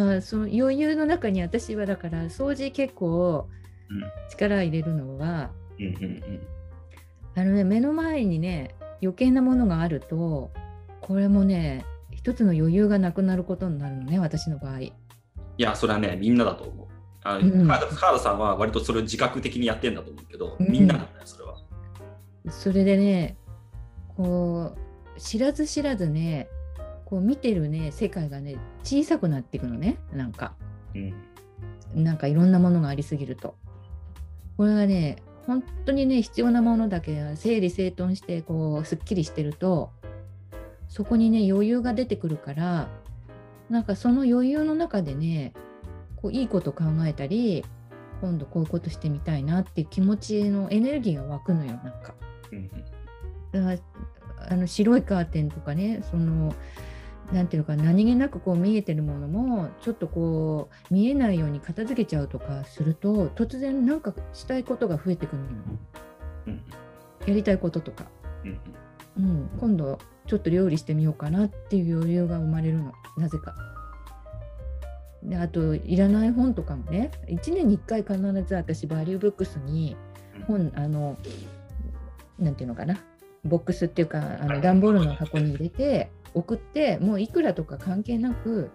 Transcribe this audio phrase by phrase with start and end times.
[0.00, 3.46] まあその余裕の中に私はだから掃除結構
[4.30, 6.46] 力入れるのは、うんうんうん
[7.36, 10.50] あのね目の前にね余計なものがあると
[11.00, 14.80] これもね一つの余裕がなくなることになるのね私の場合。
[14.80, 14.92] い
[15.56, 16.86] や、それはね、みんなだと思う。
[17.22, 21.56] あうんカードカードさんは割とそれを自覚的にやってんだと思うけど、うんみんななんだよ、それは。
[22.50, 23.36] それでね
[24.16, 24.74] こ
[25.16, 26.48] う知らず知らずね
[27.10, 30.54] こう見てるね世界がね小さくなっていくのねなんか
[30.94, 31.14] うん
[31.94, 33.56] なんかいろんなものがありすぎると。
[34.56, 39.90] これがね本当にね必要なものだけ整理整頓してこうすっきりしてると
[40.86, 42.88] そこにね余裕が出てくるから
[43.70, 45.54] なんかその余裕の中でね
[46.16, 47.64] こういいこと考えたり
[48.20, 52.14] 今度こういうことしてみたいなっていう気持ちのエネルギーが湧くのよなんか。
[52.52, 52.70] うん
[53.52, 53.78] だから
[54.48, 56.54] あの白いカーテンとかねその
[57.32, 65.54] なんていうのか何気なくこう見えてるものもちょっとこう見えないように片付けちゃうとかすると突然なんかしたいことが増えてくるのよ。
[66.46, 66.62] うん。
[67.26, 68.06] やりたいこととか、
[68.44, 68.60] うん。
[69.18, 72.92] うん、今度ちょっと料理してみようかなっていう余裕が生まれるの。
[73.16, 73.54] なぜか。
[75.22, 79.96] であといらない本とかもね1年に1回必ず私バリューブックスに
[80.46, 81.18] 本あの
[82.38, 82.98] なんていうのかな
[83.44, 88.70] ボックスっていうかあの段ボールの箱に入れて送ってもういくらとか関係なく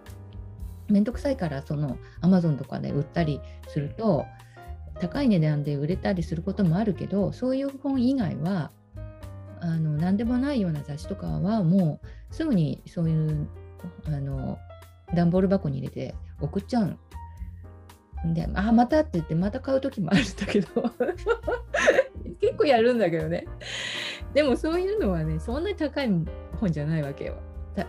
[0.88, 4.24] 面倒くさいからそのアマゾンとかで売ったりすると
[5.00, 8.70] 高い値段で売れたりすることもあるけどそういう本以外は
[9.60, 13.48] あの何でもないような雑誌とかはもうすぐにそういう
[14.06, 14.58] あの
[15.14, 16.96] 段ボール箱に入れて送っちゃうの。
[18.34, 20.68] で、あ、またって言って、また買う時もあるんだけど、
[22.40, 23.46] 結構やるんだけどね。
[24.34, 26.10] でもそういうのはね、そんなに高い
[26.60, 27.36] 本じゃないわけよ。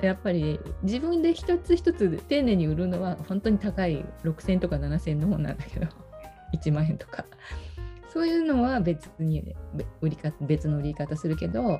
[0.01, 5.87] やっぱり自分で一つ一つ丁寧に売るのは本当に高い6000とか7000の本なんだけど、
[6.53, 7.25] 1万円とか。
[8.09, 9.55] そういうのは別に
[10.01, 11.79] 売り方別の売り方するけど、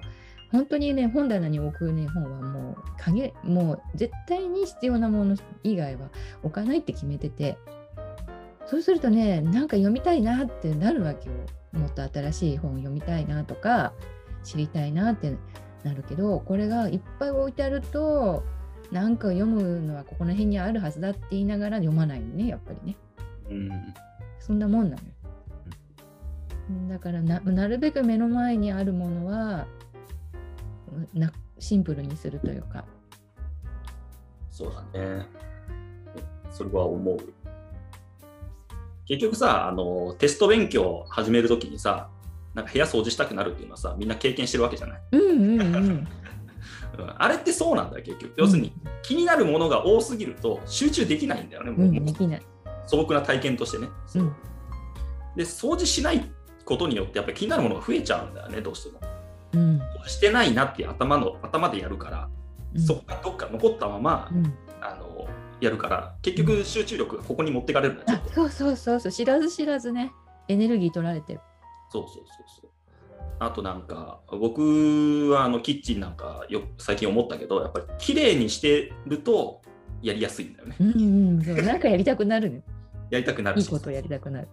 [0.51, 6.09] 本当にね、本棚に置く、ね、本はもう影、もう絶対に必要なもの以外は
[6.43, 7.57] 置かないって決めてて、
[8.65, 11.35] そうするとね、なんか読みたいなってなるわけよ。
[11.73, 13.93] もっと新しい本読みたいなとか、
[14.43, 15.35] 知りたいなって
[15.83, 18.43] なるけど、これがいっぱい置いてあると、
[18.91, 22.97] なんか読むのはここの辺にあるはずだって言いながら読まないのね、やっぱりね。
[23.49, 23.93] うん
[24.39, 25.09] そんなもんなのよ。
[26.89, 29.67] だからななるべく目の前にあるものは
[31.13, 32.85] なシンプルにするというか。
[34.49, 35.25] そうだね。
[36.49, 37.17] それは思う。
[39.07, 42.09] 結局さ、あのテスト勉強始めるときにさ、
[42.53, 45.01] なんか部屋掃除したくなるっていうのはさ、みんな経験してるわけじゃない。
[45.11, 45.75] うんうんうん。
[45.79, 46.07] うん
[47.17, 48.33] あれってそうなんだよ、結局。
[48.37, 48.73] 要するに、
[49.03, 52.41] 気になるものが多すぎると集中できないんだよね、う、もうんできない。
[52.87, 53.87] 素朴な体験としてね。
[54.15, 54.35] うん
[55.35, 56.31] で、掃除しない
[56.65, 58.99] ことによって、やっぱり気になるものが増えちゃうんだよね、どうしても。
[59.53, 62.29] うんしてないなって頭の頭でやるから、
[62.73, 65.16] うんそこがどっか残ったまま、うんあの
[65.59, 68.01] やるから結局集中力がここに持ってかれる
[68.33, 69.11] そうそうそうそう。
[69.11, 70.11] 知らず知らずね。
[70.47, 71.41] エネルギー取られてる。
[71.91, 72.25] そうそうそう
[72.61, 72.69] そう。
[73.39, 79.61] あとなんか僕はあのキッチンなんかよ最近思ったけどやっぱり綺麗にしてると
[80.01, 80.75] やりやすいんだよね。
[80.79, 81.43] うんうん。
[81.43, 81.55] そう。
[81.61, 82.63] なんかやりたくなるね。
[83.09, 83.61] やりたくなる。
[83.61, 84.47] しいいことやりたくなる。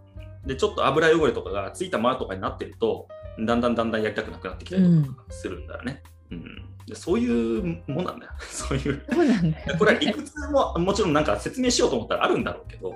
[0.47, 9.79] でちょっと油汚れとかがついたままとかになってるとだんだんだんだんやりたくなくなってきたりとかするんだよね、うんでそういうもんなんだよ そういうそうなんだよ。
[9.79, 12.95] これは理屈ももちろんなんか説明しようと思ったらあるんだろうけど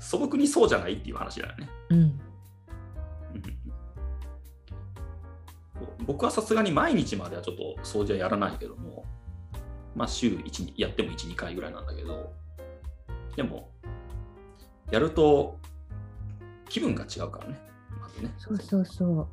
[0.00, 1.70] 素朴にそうじゃないっていう話だよね。
[1.90, 2.20] うんうん
[6.06, 9.04] 僕はさすがに毎日まではちょっと掃除はやらないけども、
[9.94, 12.32] まあ週1、やっても1、2回ぐらいなんだけど、
[13.34, 13.70] でも、
[14.90, 15.58] やると
[16.68, 17.60] 気分が違うからね。
[18.00, 19.28] まずねそうそうそう。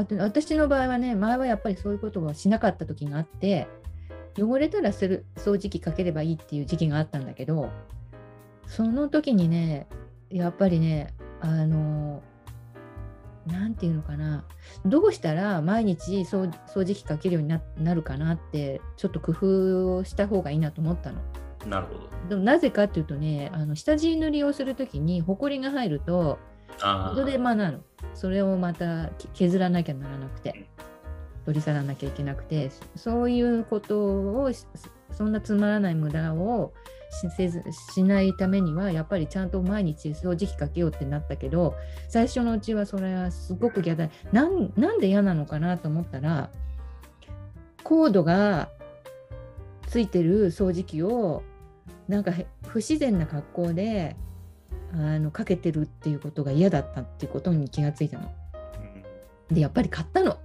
[0.00, 3.68] あと私の場合はね前はやっぱりそういうことをしなかった時があって
[4.38, 7.70] 汚れたらする掃除機かければいいっていう時期があったんだけど
[8.66, 9.88] その時にね
[10.30, 12.22] やっぱりねあの
[13.46, 14.44] なんていうのかな
[14.86, 21.20] どうしたら毎日掃掃除機かけるようにななるかなってちょっと工夫をした方がいいなと思ったの。
[21.66, 22.08] なるほど。
[22.30, 27.80] でもなぜかっていうとねあの下地塗りをする時にほこりが入るとあそれでまなの。
[28.14, 30.66] それをまた削らなきゃならなくて。
[31.46, 32.70] 取り去らなきゃいけなくて。
[32.96, 34.50] そういうことを
[35.12, 36.72] そんなつまらない無駄を
[37.10, 37.62] しせず
[37.92, 41.74] しないためにはやっぱりちゃんと毎日掃除機かけようってなったけど
[42.08, 44.08] 最初のうちはそれはすごく嫌だ。
[44.32, 46.50] なんなんで嫌なのかなと思ったら
[47.82, 48.68] コードが
[49.88, 51.42] ついてる掃除機を
[52.06, 52.32] なんか
[52.68, 54.16] 不自然な格好で
[54.92, 58.30] あのかけてるっていうことが嫌だったっていうことに気がついたの。
[59.50, 60.38] でやっぱり買ったの。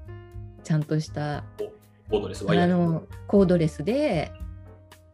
[0.63, 1.43] ちゃんとした
[2.09, 4.31] コードレスあのコードレスで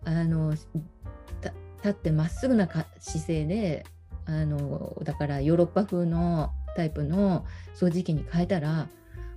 [0.05, 0.55] あの
[1.41, 3.85] た立ってまっすぐなか姿勢で
[4.25, 7.45] あのだからヨーロッパ風のタイプの
[7.75, 8.87] 掃除機に変えたら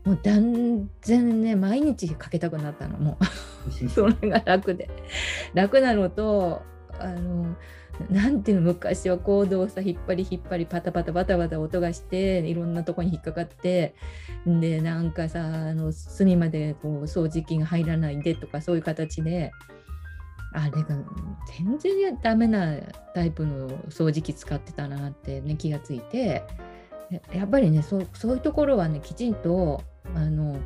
[0.04, 3.24] もう断然ね毎日かけたくなったのもう。
[3.88, 4.88] それが楽で。
[5.54, 6.62] 楽なのと
[6.98, 7.56] あの
[8.10, 13.94] なんていうの昔はコードをさ引っ張り引っ張りパタパタバタバタ音がしていろんなとこに引っかかって
[14.46, 19.52] でなんかさあの隅までこう掃除機が入らないでとかそういう形で
[20.52, 20.96] あれが
[21.58, 22.76] 全然ダメな
[23.14, 26.44] タイプの掃除機使ってたなってね気がついて
[27.32, 29.82] やっぱりねそうそういうところはねきちんと
[30.14, 30.58] あの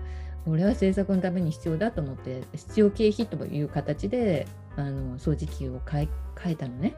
[0.45, 4.47] これは制作のために必要だと思って必要経費という形で
[4.77, 6.09] あの掃除機を変え
[6.41, 6.95] 変えたのね。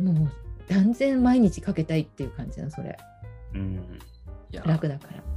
[0.00, 0.30] もう
[0.68, 2.96] 断然毎日かけたいっていう感じなのそれ。
[3.54, 3.98] うん。
[4.64, 5.35] 楽だから。